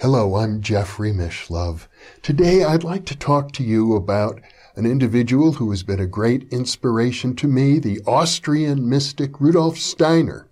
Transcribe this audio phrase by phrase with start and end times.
[0.00, 1.86] Hello, I'm Jeffrey Mishlove.
[2.22, 4.40] Today I'd like to talk to you about
[4.74, 10.48] an individual who has been a great inspiration to me, the Austrian mystic Rudolf Steiner.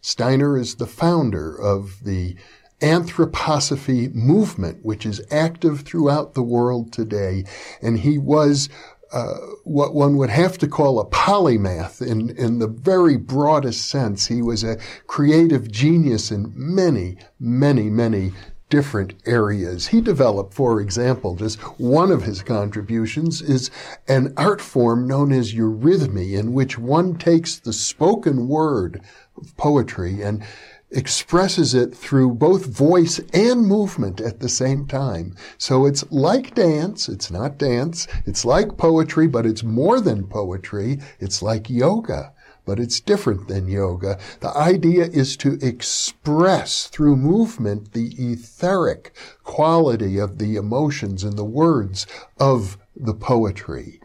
[0.00, 2.34] Steiner is the founder of the
[2.80, 7.44] anthroposophy movement, which is active throughout the world today.
[7.82, 8.70] And he was
[9.12, 9.34] uh,
[9.64, 14.28] what one would have to call a polymath in, in the very broadest sense.
[14.28, 18.32] He was a creative genius in many, many, many
[18.72, 19.88] different areas.
[19.88, 23.70] He developed, for example, just one of his contributions is
[24.08, 29.02] an art form known as eurythmy, in which one takes the spoken word
[29.36, 30.42] of poetry and
[30.90, 35.36] expresses it through both voice and movement at the same time.
[35.58, 37.10] So it's like dance.
[37.10, 38.08] It's not dance.
[38.24, 40.98] It's like poetry, but it's more than poetry.
[41.20, 42.32] It's like yoga
[42.64, 44.18] but it's different than yoga.
[44.40, 51.44] The idea is to express through movement the etheric quality of the emotions and the
[51.44, 52.06] words
[52.38, 54.00] of the poetry.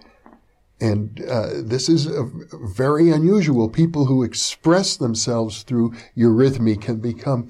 [0.80, 2.08] And uh, this is
[2.54, 3.68] very unusual.
[3.68, 7.50] People who express themselves through eurythmy can become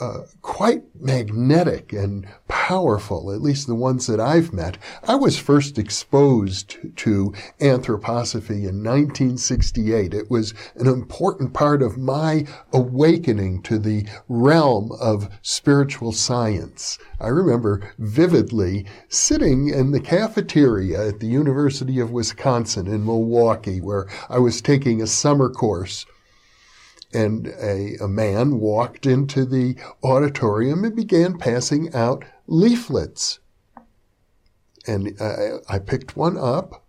[0.00, 4.78] uh, quite magnetic and powerful, at least the ones that I've met.
[5.06, 10.14] I was first exposed to anthroposophy in 1968.
[10.14, 16.98] It was an important part of my awakening to the realm of spiritual science.
[17.20, 24.08] I remember vividly sitting in the cafeteria at the University of Wisconsin in Milwaukee, where
[24.28, 26.06] I was taking a summer course
[27.14, 33.40] and a, a man walked into the auditorium and began passing out leaflets.
[34.86, 36.84] And I, I picked one up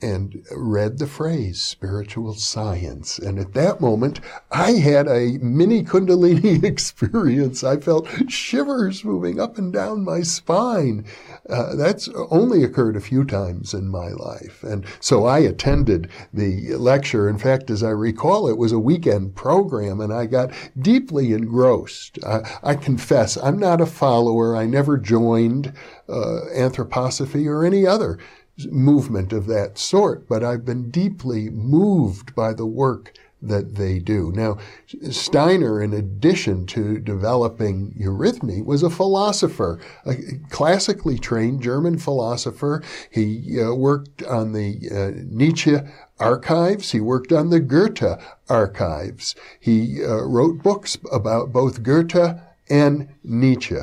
[0.00, 3.18] and read the phrase spiritual science.
[3.18, 7.64] And at that moment, I had a mini Kundalini experience.
[7.64, 11.04] I felt shivers moving up and down my spine.
[11.48, 14.62] Uh, that's only occurred a few times in my life.
[14.62, 17.28] And so I attended the lecture.
[17.28, 22.22] In fact, as I recall, it was a weekend program and I got deeply engrossed.
[22.24, 24.56] I, I confess, I'm not a follower.
[24.56, 25.72] I never joined
[26.08, 28.18] uh, anthroposophy or any other
[28.66, 34.32] movement of that sort, but I've been deeply moved by the work that they do.
[34.34, 34.58] Now,
[35.10, 40.16] Steiner, in addition to developing eurythmy, was a philosopher, a
[40.50, 42.82] classically trained German philosopher.
[43.10, 45.76] He uh, worked on the uh, Nietzsche
[46.18, 46.90] archives.
[46.90, 49.36] He worked on the Goethe archives.
[49.60, 53.78] He uh, wrote books about both Goethe and Nietzsche.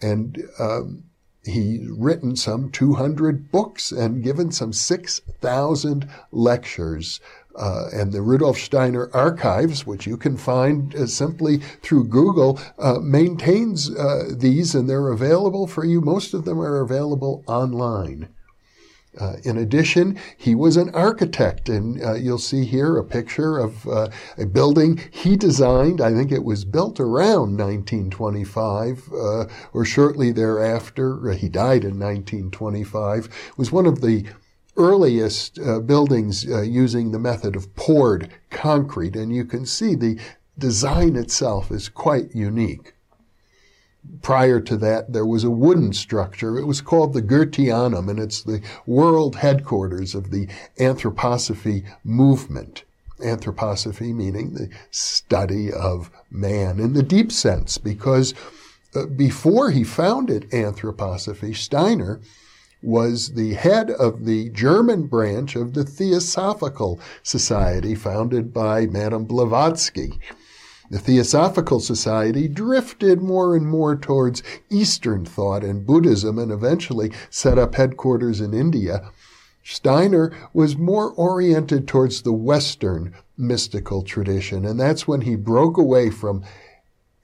[0.00, 1.04] And um,
[1.44, 7.20] He's written some 200 books and given some 6,000 lectures.
[7.56, 12.98] Uh, and the Rudolf Steiner archives, which you can find uh, simply through Google, uh,
[13.00, 16.00] maintains uh, these and they're available for you.
[16.00, 18.28] Most of them are available online.
[19.20, 23.86] Uh, in addition, he was an architect, and uh, you'll see here a picture of
[23.86, 24.08] uh,
[24.38, 26.00] a building he designed.
[26.00, 31.30] I think it was built around 1925 uh, or shortly thereafter.
[31.30, 33.26] Uh, he died in 1925.
[33.26, 34.24] It was one of the
[34.78, 40.18] earliest uh, buildings using the method of poured concrete, and you can see the
[40.56, 42.94] design itself is quite unique
[44.22, 46.58] prior to that, there was a wooden structure.
[46.58, 50.48] It was called the Goetheanum, and it's the world headquarters of the
[50.78, 52.84] anthroposophy movement.
[53.20, 58.34] Anthroposophy meaning the study of man in the deep sense, because
[58.94, 62.20] uh, before he founded anthroposophy, Steiner
[62.82, 70.18] was the head of the German branch of the Theosophical Society founded by Madame Blavatsky.
[70.92, 77.58] The Theosophical Society drifted more and more towards Eastern thought and Buddhism and eventually set
[77.58, 79.10] up headquarters in India.
[79.64, 86.10] Steiner was more oriented towards the Western mystical tradition, and that's when he broke away
[86.10, 86.44] from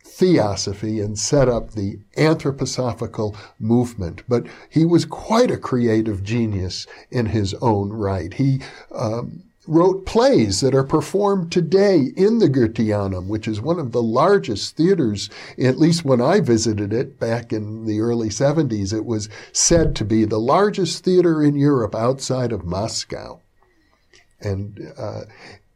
[0.02, 4.22] theosophy and set up the anthroposophical movement.
[4.26, 8.32] But he was quite a creative genius in his own right.
[8.32, 8.62] He
[8.94, 14.02] um, wrote plays that are performed today in the Goetheanum, which is one of the
[14.02, 15.28] largest theaters,
[15.58, 18.94] at least when I visited it back in the early 70s.
[18.94, 23.40] It was said to be the largest theater in Europe outside of Moscow.
[24.40, 25.22] And uh,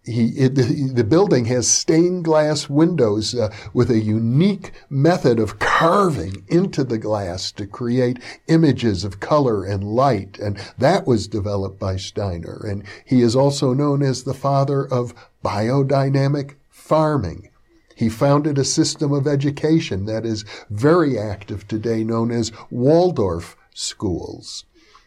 [0.05, 6.45] he, it, the, building has stained glass windows uh, with a unique method of carving
[6.49, 8.19] into the glass to create
[8.49, 10.41] images of color and light.
[10.41, 12.65] And that was developed by Steiner.
[12.67, 15.15] And he is also known as the father of
[15.45, 17.51] biodynamic farming.
[17.95, 24.65] He founded a system of education that is very active today known as Waldorf schools.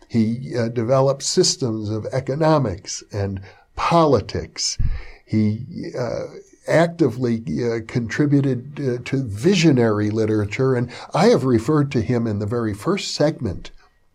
[0.07, 3.41] He uh, developed systems of economics and
[3.75, 4.77] politics.
[5.25, 6.25] He uh,
[6.67, 12.45] actively uh, contributed uh, to visionary literature, and I have referred to him in the
[12.45, 13.71] very first segment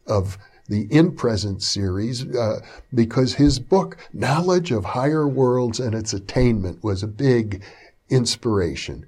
[0.07, 2.61] of the In Presence series uh,
[2.95, 7.63] because his book, Knowledge of Higher Worlds and Its Attainment, was a big
[8.09, 9.05] inspiration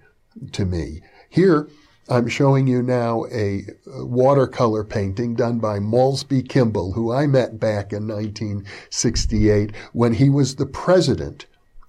[0.50, 1.02] to me.
[1.28, 1.68] Here,
[2.12, 7.90] I'm showing you now a watercolor painting done by Maulsby Kimball, who I met back
[7.90, 11.46] in 1968 when he was the president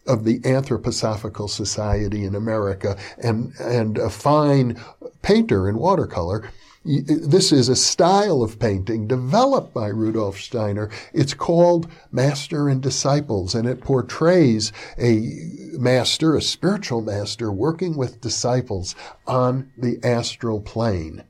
[0.08, 4.82] of the Anthroposophical Society in America and, and a fine
[5.24, 6.50] painter in watercolor.
[6.86, 10.90] This is a style of painting developed by Rudolf Steiner.
[11.14, 15.30] It's called Master and Disciples, and it portrays a
[15.78, 18.96] master, a spiritual master, working with disciples
[19.26, 21.24] on the astral plane.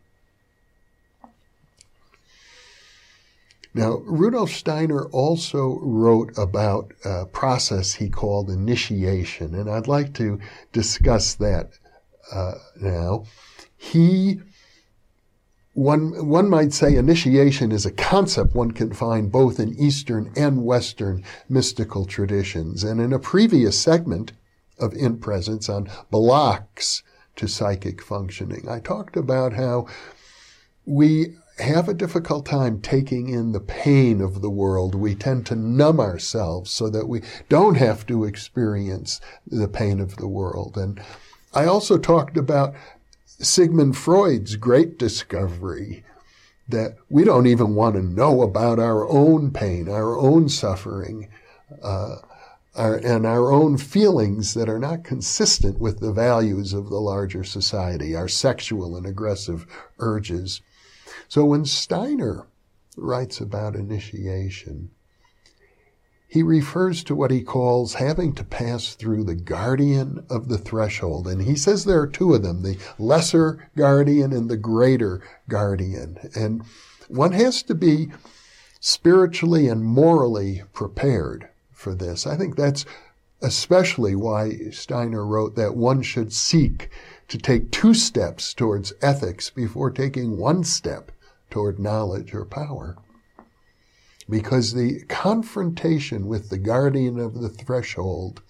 [3.76, 10.40] Now, Rudolf Steiner also wrote about a process he called initiation, and I'd like to
[10.72, 11.74] discuss that
[12.32, 13.26] uh, now.
[13.78, 14.42] He
[15.74, 20.64] one, one might say initiation is a concept one can find both in Eastern and
[20.64, 22.84] Western mystical traditions.
[22.84, 24.34] And in a previous segment
[24.80, 27.02] of In Presence on blocks
[27.38, 29.88] to psychic functioning, I talked about how
[30.86, 34.96] we have a difficult time taking in the pain of the world.
[34.96, 40.18] We tend to numb ourselves so that we don't have to experience the pain of
[40.18, 40.78] the world.
[40.78, 41.02] And
[41.54, 42.74] I also talked about
[43.40, 46.04] Sigmund Freud's great discovery
[46.70, 51.30] that we don't even want to know about our own pain, our own suffering,
[51.82, 52.18] uh,
[52.76, 57.44] our, and our own feelings that are not consistent with the values of the larger
[57.44, 59.68] society, our sexual and aggressive
[60.00, 60.62] urges.
[61.28, 62.48] So when Steiner
[62.96, 64.92] writes about initiation,
[66.34, 71.28] he refers to what he calls having to pass through the guardian of the threshold.
[71.28, 76.18] And he says there are two of them, the lesser guardian and the greater guardian.
[76.34, 76.64] And
[77.08, 78.08] one has to be
[78.80, 82.26] spiritually and morally prepared for this.
[82.26, 82.84] I think that's
[83.44, 86.90] especially why Steiner wrote that one should seek
[87.28, 91.12] to take two steps towards ethics before taking one step
[91.52, 92.98] toward knowledge or power
[94.30, 98.42] because the confrontation with the guardian of the threshold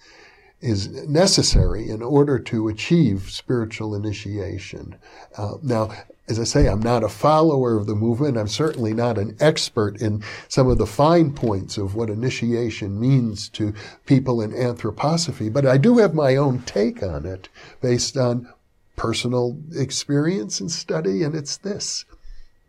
[0.60, 4.96] is necessary in order to achieve spiritual initiation.
[5.36, 5.92] Uh, now,
[6.26, 8.38] as I say, I'm not a follower of the movement.
[8.38, 13.50] I'm certainly not an expert in some of the fine points of what initiation means
[13.50, 13.74] to
[14.06, 17.50] people in anthroposophy, but I do have my own take on it
[17.82, 18.48] based on
[18.96, 22.06] personal experience and study, and it's this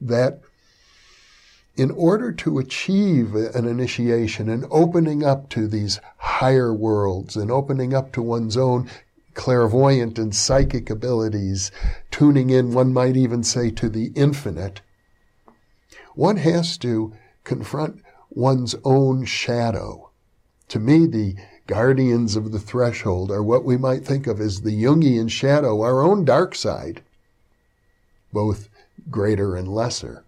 [0.02, 0.42] that
[1.78, 7.94] in order to achieve an initiation and opening up to these higher worlds and opening
[7.94, 8.90] up to one's own
[9.34, 11.72] clairvoyant and psychic abilities,
[12.10, 14.82] tuning in, one might even say, to the infinite,
[16.16, 17.14] one has to
[17.44, 20.10] confront one's own shadow.
[20.70, 21.36] To me, the
[21.68, 26.02] guardians of the threshold are what we might think of as the Jungian shadow, our
[26.02, 27.02] own dark side,
[28.32, 28.70] both
[29.10, 30.25] greater and lesser.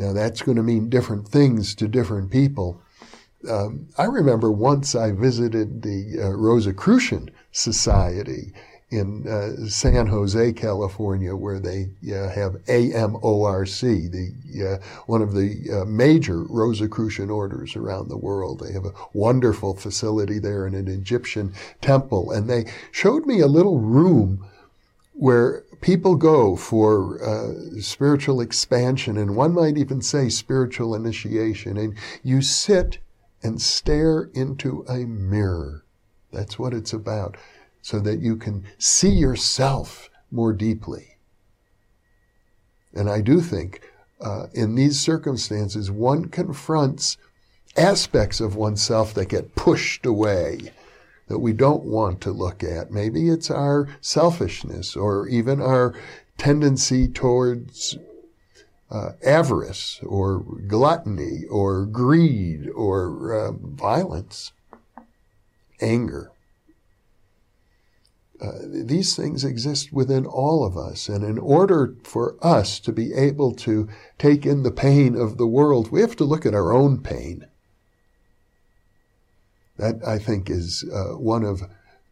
[0.00, 2.80] Now, that's going to mean different things to different people.
[3.46, 8.54] Um, I remember once I visited the uh, Rosicrucian Society
[8.88, 15.68] in uh, San Jose, California, where they uh, have AMORC, the uh, one of the
[15.70, 18.60] uh, major Rosicrucian orders around the world.
[18.60, 21.52] They have a wonderful facility there in an Egyptian
[21.82, 24.46] temple, and they showed me a little room
[25.12, 31.96] where people go for uh, spiritual expansion, and one might even say spiritual initiation, and
[32.22, 32.98] you sit
[33.42, 35.84] and stare into a mirror.
[36.32, 37.36] That's what it's about,
[37.82, 41.16] so that you can see yourself more deeply.
[42.94, 43.80] And I do think
[44.20, 47.16] uh, in these circumstances, one confronts
[47.76, 50.72] aspects of oneself that get pushed away
[51.30, 52.90] that we don't want to look at.
[52.90, 55.94] Maybe it's our selfishness or even our
[56.36, 57.96] tendency towards
[58.90, 64.50] uh, avarice or gluttony or greed or uh, violence,
[65.80, 66.32] anger.
[68.40, 71.08] Uh, these things exist within all of us.
[71.08, 75.46] And in order for us to be able to take in the pain of the
[75.46, 77.46] world, we have to look at our own pain.
[79.80, 81.62] That, I think, is uh, one of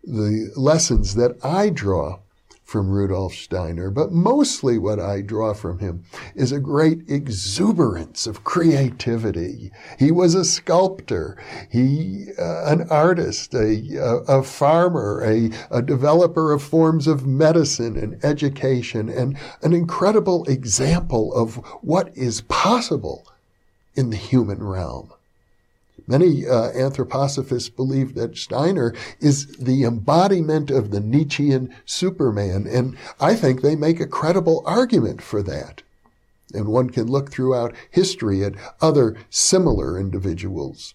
[0.03, 2.21] the lessons that I draw
[2.65, 8.45] from Rudolf Steiner, but mostly what I draw from him is a great exuberance of
[8.45, 9.73] creativity.
[9.99, 11.39] He was a sculptor,
[11.71, 17.97] he uh, an artist, a, a, a farmer, a, a developer of forms of medicine
[17.97, 23.27] and education, and an incredible example of what is possible
[23.95, 25.11] in the human realm.
[26.09, 33.35] Many uh, anthroposophists believe that Steiner is the embodiment of the Nietzschean Superman, and I
[33.35, 35.83] think they make a credible argument for that.
[36.55, 40.95] And one can look throughout history at other similar individuals.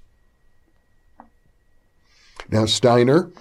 [2.50, 3.32] Now, Steiner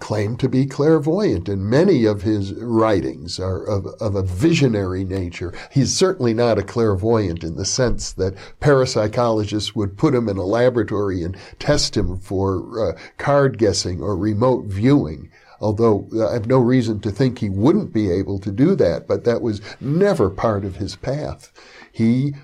[0.00, 5.52] claimed to be clairvoyant, and many of his writings are of, of a visionary nature.
[5.70, 10.44] He's certainly not a clairvoyant in the sense that parapsychologists would put him in a
[10.44, 15.30] laboratory and test him for uh, card guessing or remote viewing.
[15.60, 19.24] Although I have no reason to think he wouldn't be able to do that, but
[19.24, 21.50] that was never part of his path.
[21.90, 22.34] He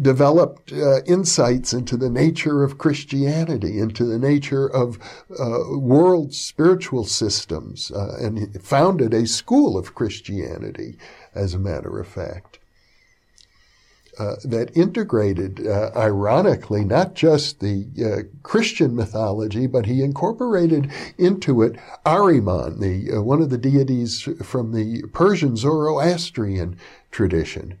[0.00, 4.98] developed uh, insights into the nature of Christianity, into the nature of
[5.38, 10.96] uh, world spiritual systems, uh, and founded a school of Christianity,
[11.34, 12.58] as a matter of fact.
[14.18, 21.62] Uh, that integrated, uh, ironically, not just the uh, Christian mythology, but he incorporated into
[21.62, 26.76] it Ahriman, the one of the deities from the Persian Zoroastrian
[27.10, 27.78] tradition.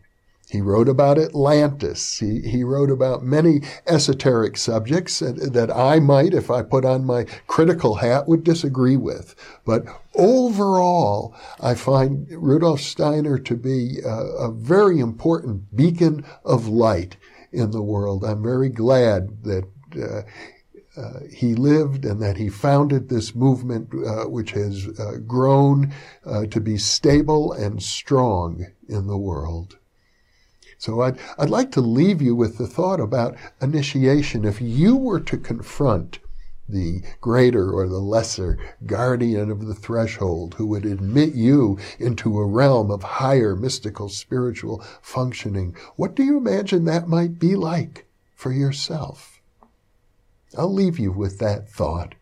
[0.50, 2.18] He wrote about Atlantis.
[2.18, 7.04] He, he wrote about many esoteric subjects that, that I might, if I put on
[7.04, 9.36] my critical hat, would disagree with.
[9.64, 9.84] But
[10.16, 17.16] overall, I find Rudolf Steiner to be a, a very important beacon of light
[17.52, 18.24] in the world.
[18.24, 19.64] I'm very glad that
[19.96, 20.22] uh,
[21.00, 25.94] uh, he lived and that he founded this movement, uh, which has uh, grown
[26.26, 29.78] uh, to be stable and strong in the world.
[30.80, 34.46] So I'd, I'd like to leave you with the thought about initiation.
[34.46, 36.20] If you were to confront
[36.66, 42.46] the greater or the lesser guardian of the threshold who would admit you into a
[42.46, 48.50] realm of higher mystical spiritual functioning, what do you imagine that might be like for
[48.50, 49.38] yourself?
[50.56, 52.14] I'll leave you with that thought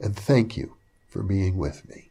[0.00, 0.76] and thank you
[1.08, 2.03] for being with me.